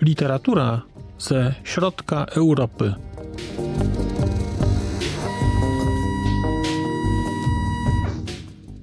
[0.00, 0.82] Literatura
[1.18, 2.94] ze środka Europy.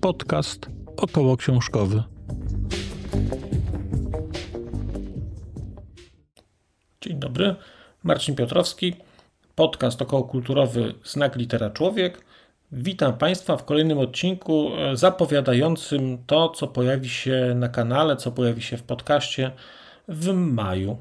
[0.01, 2.03] Podcast około książkowy.
[7.01, 7.55] Dzień dobry,
[8.03, 8.95] Marcin Piotrowski,
[9.55, 12.25] podcast okołokulturowy Znak Litera Człowiek.
[12.71, 18.61] Witam Państwa w kolejnym odcinku e, zapowiadającym to, co pojawi się na kanale, co pojawi
[18.61, 19.51] się w podcaście
[20.07, 20.97] w maju.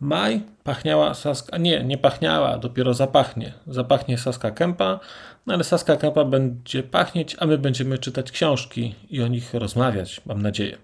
[0.00, 3.52] Maj pachniała Saska, nie, nie pachniała, dopiero zapachnie.
[3.66, 5.00] Zapachnie Saska Kępa,
[5.46, 10.20] no ale Saska Kępa będzie pachnieć, a my będziemy czytać książki i o nich rozmawiać,
[10.26, 10.78] mam nadzieję.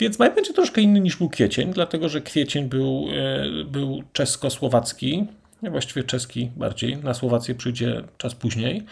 [0.00, 5.26] Więc maj będzie troszkę inny niż był kwiecień, dlatego że kwiecień był, e, był czesko-słowacki,
[5.62, 8.82] właściwie czeski bardziej, na Słowację przyjdzie czas później.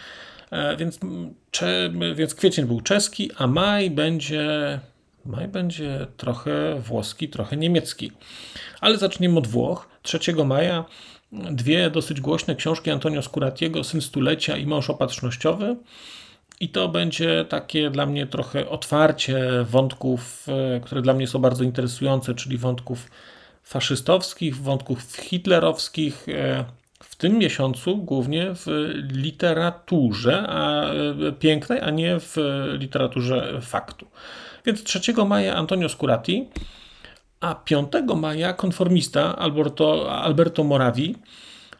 [0.51, 0.99] E, więc,
[1.51, 4.79] cze, więc kwiecień był czeski, a maj będzie,
[5.25, 8.11] maj będzie trochę włoski, trochę niemiecki.
[8.81, 9.89] Ale zaczniemy od Włoch.
[10.01, 10.85] 3 maja
[11.31, 15.75] dwie dosyć głośne książki Antonio Scuratiego, Syn Stulecia i Mąż Opatrznościowy.
[16.59, 21.63] I to będzie takie dla mnie trochę otwarcie wątków, e, które dla mnie są bardzo
[21.63, 23.11] interesujące, czyli wątków
[23.63, 26.29] faszystowskich, wątków hitlerowskich.
[26.29, 26.65] E,
[27.03, 32.35] w tym miesiącu głównie w literaturze a, e, pięknej, a nie w
[32.79, 34.07] literaturze faktu.
[34.65, 36.47] Więc 3 maja Antonio Scurati,
[37.39, 41.15] a 5 maja konformista Alberto, Alberto Moravi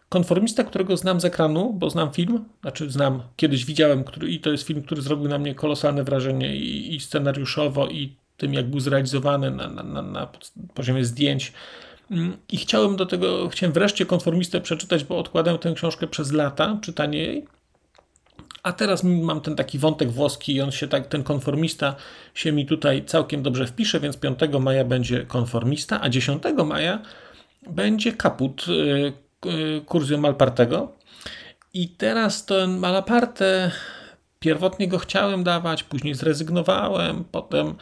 [0.09, 4.51] Konformista, którego znam z ekranu, bo znam film, znaczy znam, kiedyś widziałem, który, i to
[4.51, 8.79] jest film, który zrobił na mnie kolosalne wrażenie i, i scenariuszowo, i tym, jak był
[8.79, 10.27] zrealizowany na, na, na, na
[10.73, 11.53] poziomie zdjęć.
[12.11, 16.77] Mm, I chciałem do tego, chciałem wreszcie konformistę przeczytać, bo odkładałem tę książkę przez lata,
[16.81, 17.45] czytanie jej.
[18.63, 21.95] A teraz mam ten taki wątek włoski i on się tak, ten konformista
[22.33, 27.01] się mi tutaj całkiem dobrze wpisze, więc 5 maja będzie konformista, a 10 maja
[27.69, 28.65] będzie kaput
[29.85, 30.97] Curzio Malpartego.
[31.73, 33.71] I teraz ten Malaparte,
[34.39, 37.75] pierwotnie go chciałem dawać, później zrezygnowałem, potem,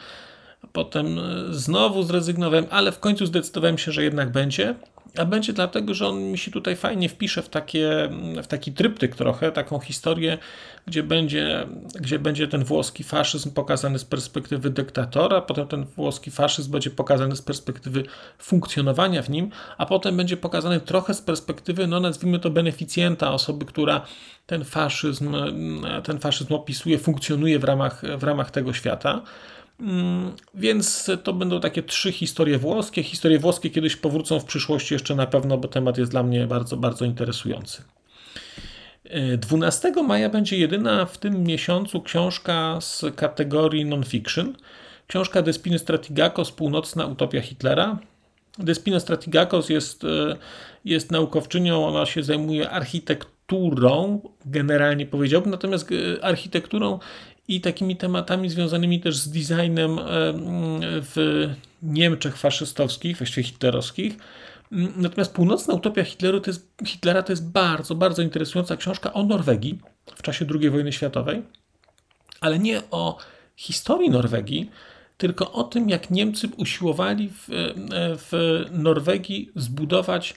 [0.72, 1.06] potem
[1.50, 4.74] znowu zrezygnowałem, ale w końcu zdecydowałem się, że jednak będzie.
[5.18, 8.08] A będzie dlatego, że on mi się tutaj fajnie wpisze w, takie,
[8.42, 10.38] w taki tryptyk trochę, taką historię,
[10.86, 11.66] gdzie będzie,
[12.00, 17.36] gdzie będzie ten włoski faszyzm pokazany z perspektywy dyktatora, potem ten włoski faszyzm będzie pokazany
[17.36, 18.04] z perspektywy
[18.38, 23.64] funkcjonowania w nim, a potem będzie pokazany trochę z perspektywy, no nazwijmy to beneficjenta, osoby,
[23.64, 24.06] która
[24.46, 25.36] ten faszyzm,
[26.04, 29.22] ten faszyzm opisuje, funkcjonuje w ramach, w ramach tego świata.
[29.80, 33.02] Mm, więc to będą takie trzy historie włoskie.
[33.02, 36.76] Historie włoskie kiedyś powrócą w przyszłości jeszcze na pewno, bo temat jest dla mnie bardzo,
[36.76, 37.82] bardzo interesujący.
[39.38, 44.56] 12 maja będzie jedyna w tym miesiącu książka z kategorii non-fiction.
[45.06, 47.98] Książka Despiny Stratigakos Północna Utopia Hitlera.
[48.58, 50.36] Despina Stratigakos jest, e,
[50.84, 56.98] jest naukowczynią, ona się zajmuje architekturą, generalnie powiedziałbym, natomiast e, architekturą
[57.48, 60.02] i takimi tematami związanymi też z designem e,
[60.82, 61.48] w
[61.82, 64.16] Niemczech faszystowskich, właściwie hitlerowskich.
[64.96, 69.78] Natomiast Północna Utopia Hitleru to jest, Hitlera to jest bardzo, bardzo interesująca książka o Norwegii
[70.16, 71.42] w czasie II wojny światowej,
[72.40, 73.18] ale nie o
[73.56, 74.70] historii Norwegii,
[75.18, 77.74] tylko o tym, jak Niemcy usiłowali w, e,
[78.16, 80.34] w Norwegii zbudować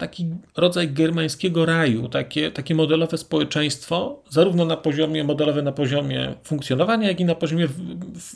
[0.00, 7.08] taki rodzaj germańskiego raju, takie, takie modelowe społeczeństwo, zarówno na poziomie modelowe, na poziomie funkcjonowania,
[7.08, 7.74] jak i na poziomie w,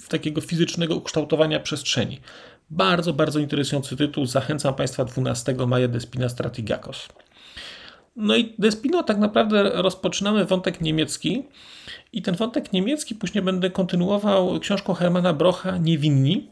[0.05, 2.21] w takiego fizycznego ukształtowania przestrzeni.
[2.71, 4.27] Bardzo, bardzo interesujący tytuł.
[4.27, 7.09] Zachęcam Państwa 12 maja Despina Stratigakos.
[8.17, 11.43] No i Despino tak naprawdę rozpoczynamy wątek niemiecki
[12.13, 16.51] i ten wątek niemiecki później będę kontynuował książką Hermana Brocha Niewinni,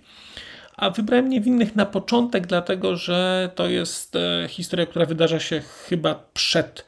[0.77, 6.25] a wybrałem niewinnych na początek, dlatego że to jest e, historia, która wydarza się chyba
[6.35, 6.87] przed,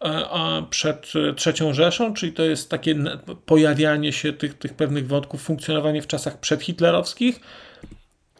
[0.00, 2.94] e, przed trzecią Rzeszą, czyli to jest takie
[3.46, 7.40] pojawianie się tych, tych pewnych wątków, funkcjonowanie w czasach przedhitlerowskich.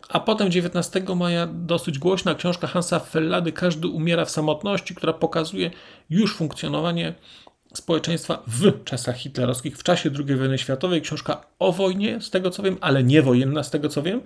[0.09, 5.71] A potem 19 maja dosyć głośna książka Hansa Fellady Każdy umiera w samotności, która pokazuje
[6.11, 7.15] już funkcjonowanie
[7.75, 11.03] społeczeństwa w czasach hitlerowskich, w czasie II wojny światowej.
[11.03, 14.21] Książka o wojnie, z tego co wiem, ale nie wojenna, z tego co wiem.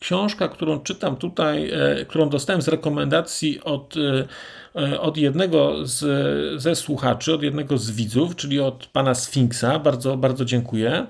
[0.00, 3.94] Książka, którą czytam tutaj, e, którą dostałem z rekomendacji od,
[4.74, 9.78] e, od jednego z, ze słuchaczy, od jednego z widzów, czyli od pana Sfinksa.
[9.78, 11.06] Bardzo, bardzo dziękuję.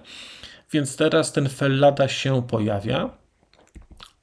[0.72, 3.22] Więc teraz ten Fellada się pojawia.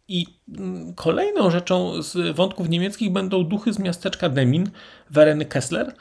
[0.07, 0.25] I
[0.57, 4.69] mm, kolejną rzeczą z wątków niemieckich będą duchy z miasteczka Demin,
[5.09, 5.93] Wereny Kessler.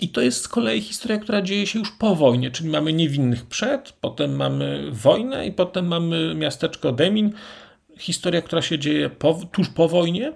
[0.00, 3.46] I to jest z kolei historia, która dzieje się już po wojnie, czyli mamy niewinnych
[3.46, 7.32] przed, potem mamy wojnę i potem mamy miasteczko Demin.
[7.98, 10.32] Historia, która się dzieje po, tuż po wojnie,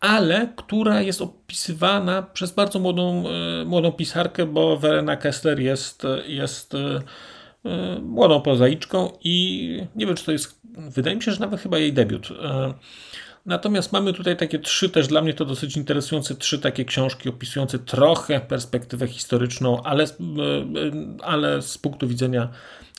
[0.00, 6.74] ale która jest opisywana przez bardzo młodą, e, młodą pisarkę, bo Verena Kessler jest, jest
[6.74, 7.02] e,
[7.64, 11.78] e, młodą prozaiczką i nie wiem, czy to jest, wydaje mi się, że nawet chyba
[11.78, 12.28] jej debiut.
[13.46, 17.78] Natomiast mamy tutaj takie trzy, też dla mnie to dosyć interesujące, trzy takie książki opisujące
[17.78, 20.04] trochę perspektywę historyczną, ale,
[21.22, 22.48] ale z punktu widzenia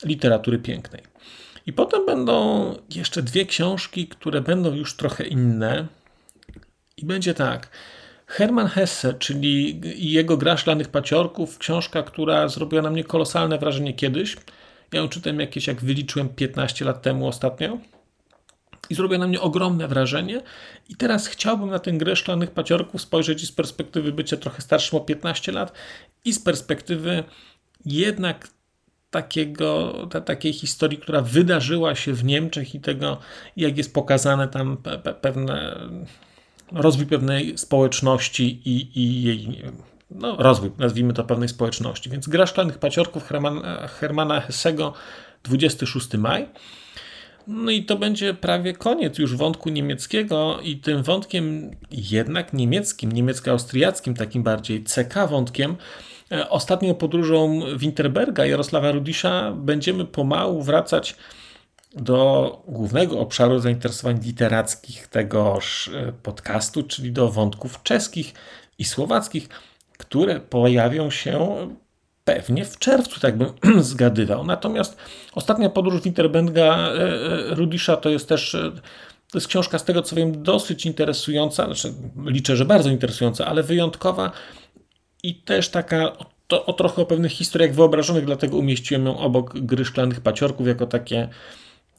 [0.04, 1.02] literatury pięknej.
[1.66, 5.86] I potem będą jeszcze dwie książki, które będą już trochę inne.
[6.96, 7.68] I będzie tak.
[8.26, 9.80] Hermann Hesse, czyli
[10.12, 14.36] jego Gra Szklanych Paciorków, książka, która zrobiła na mnie kolosalne wrażenie kiedyś.
[14.92, 17.78] Ja ją czytałem jakieś, jak wyliczyłem, 15 lat temu ostatnio
[18.90, 20.42] i zrobiła na mnie ogromne wrażenie.
[20.88, 25.00] I teraz chciałbym na tę grę szklanych paciorków spojrzeć z perspektywy bycia trochę starszym o
[25.00, 25.72] 15 lat
[26.24, 27.24] i z perspektywy
[27.84, 28.48] jednak
[29.10, 33.18] takiego, ta, takiej historii, która wydarzyła się w Niemczech i tego,
[33.56, 35.80] jak jest pokazane tam pe, pe, pewne
[36.72, 39.62] rozwój pewnej społeczności i, i jej
[40.10, 42.10] no, rozwój, nazwijmy to pewnej społeczności.
[42.10, 43.62] Więc gra szklanych paciorków Herman,
[44.00, 44.92] Hermana Hessego
[45.42, 46.48] 26 maj.
[47.46, 54.14] No i to będzie prawie koniec już wątku niemieckiego i tym wątkiem jednak niemieckim, niemiecko-austriackim,
[54.14, 55.76] takim bardziej CK wątkiem,
[56.32, 61.16] e, ostatnią podróżą Winterberga Jarosława Rudisza będziemy pomału wracać
[61.94, 68.34] do głównego obszaru zainteresowań literackich tegoż e, podcastu, czyli do wątków czeskich
[68.78, 69.48] i słowackich,
[69.98, 71.56] które pojawią się
[72.34, 73.48] pewnie w czerwcu, tak bym
[73.82, 74.44] zgadywał.
[74.44, 74.96] Natomiast
[75.34, 78.56] ostatnia podróż Winterbenga e, e, Rudisza to jest też
[79.30, 81.94] to jest książka z tego co wiem dosyć interesująca, znaczy
[82.26, 84.32] liczę, że bardzo interesująca, ale wyjątkowa
[85.22, 86.12] i też taka
[86.46, 90.86] to, o trochę o pewnych historiach wyobrażonych, dlatego umieściłem ją obok gry szklanych paciorków jako
[90.86, 91.28] takie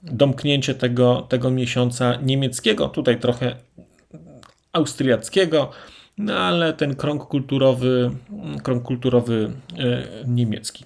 [0.04, 3.56] domknięcie tego, tego miesiąca niemieckiego, tutaj trochę
[4.74, 5.72] austriackiego,
[6.22, 8.12] no ale ten krąg kulturowy,
[8.64, 10.86] krąg kulturowy e, niemiecki.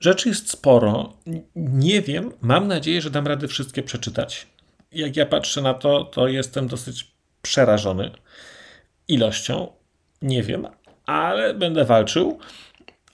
[0.00, 1.12] Rzeczy jest sporo.
[1.56, 4.46] Nie wiem, mam nadzieję, że dam radę wszystkie przeczytać.
[4.92, 7.10] Jak ja patrzę na to, to jestem dosyć
[7.42, 8.10] przerażony
[9.08, 9.72] ilością.
[10.22, 10.66] Nie wiem,
[11.06, 12.38] ale będę walczył.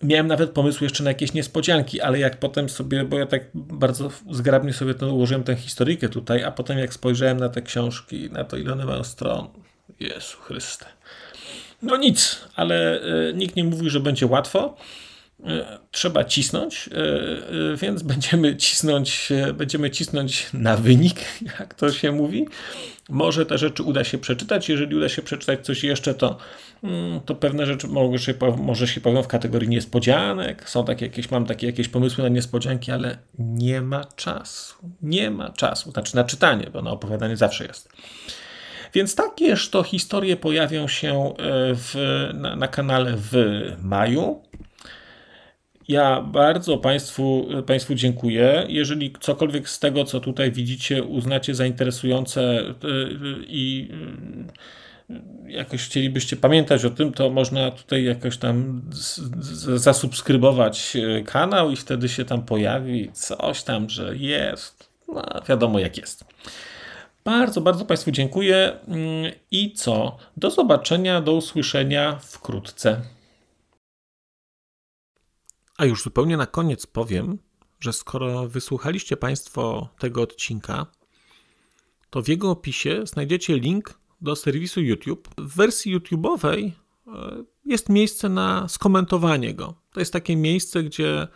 [0.03, 4.11] Miałem nawet pomysł jeszcze na jakieś niespodzianki, ale jak potem sobie, bo ja tak bardzo
[4.31, 8.45] zgrabnie sobie to ułożyłem tę historykę tutaj, a potem jak spojrzałem na te książki, na
[8.45, 9.49] to ile one mają stron,
[10.01, 10.87] Jezu Chryste.
[11.83, 14.77] No nic, ale y, nikt nie mówi, że będzie łatwo.
[15.45, 21.21] E, trzeba cisnąć, e, e, więc będziemy cisnąć, będziemy cisnąć na wynik,
[21.59, 22.49] jak to się mówi.
[23.09, 24.69] Może te rzeczy uda się przeczytać.
[24.69, 26.39] Jeżeli uda się przeczytać coś jeszcze, to,
[26.83, 30.71] mm, to pewne rzeczy może się, może się pojawią w kategorii niespodzianek.
[30.71, 34.75] Są takie jakieś, mam takie jakieś pomysły na niespodzianki, ale nie ma czasu.
[35.03, 35.91] Nie ma czasu.
[35.91, 37.89] Znaczy na czytanie, bo na opowiadanie zawsze jest.
[38.97, 41.35] Więc takież to historie pojawią się
[41.75, 41.95] w,
[42.35, 43.35] na, na kanale w
[43.83, 44.43] maju.
[45.89, 48.67] Ja bardzo Państwu, Państwu dziękuję.
[48.69, 52.75] Jeżeli cokolwiek z tego, co tutaj widzicie, uznacie za interesujące y,
[53.47, 53.89] i
[55.47, 58.83] jakoś chcielibyście pamiętać o tym, to można tutaj jakoś tam
[59.77, 64.91] zasubskrybować kanał i wtedy się tam pojawi coś tam, że jest.
[65.09, 66.25] No, wiadomo jak jest.
[67.27, 70.17] Bardzo, bardzo Państwu dziękuję mm, i co?
[70.37, 73.03] Do zobaczenia, do usłyszenia wkrótce.
[75.77, 77.39] A już zupełnie na koniec powiem,
[77.81, 80.87] że skoro wysłuchaliście Państwo tego odcinka,
[82.11, 85.29] to w jego opisie znajdziecie link do serwisu YouTube.
[85.39, 86.71] W wersji YouTube'owej
[87.07, 87.11] e,
[87.65, 89.75] jest miejsce na skomentowanie go.
[89.93, 91.29] To jest takie miejsce, gdzie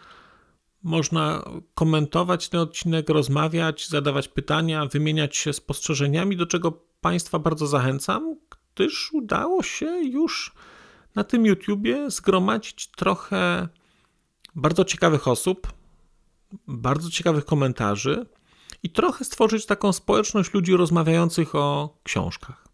[0.82, 1.42] można
[1.74, 8.36] komentować ten odcinek, rozmawiać, zadawać pytania, wymieniać się spostrzeżeniami, do czego Państwa bardzo zachęcam,
[8.74, 10.54] gdyż udało się już
[11.14, 13.68] na tym YouTubie zgromadzić trochę
[14.54, 15.72] bardzo ciekawych osób,
[16.66, 18.26] bardzo ciekawych komentarzy
[18.82, 22.68] i trochę stworzyć taką społeczność ludzi rozmawiających o książkach.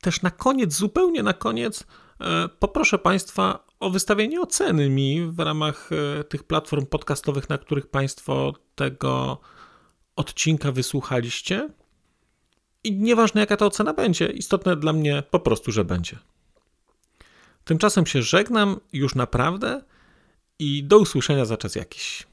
[0.00, 1.86] Też na koniec, zupełnie na koniec,
[2.20, 7.86] e, poproszę Państwa o wystawienie oceny mi w ramach e, tych platform podcastowych, na których
[7.86, 9.40] Państwo tego
[10.16, 11.68] odcinka wysłuchaliście.
[12.84, 16.18] I nieważne jaka ta ocena będzie, istotne dla mnie po prostu, że będzie.
[17.64, 19.82] Tymczasem się żegnam już naprawdę
[20.58, 22.26] i do usłyszenia za czas jakiś.